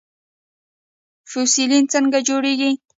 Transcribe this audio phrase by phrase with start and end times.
[1.29, 2.71] فوسیلونه څنګه جوړیږي؟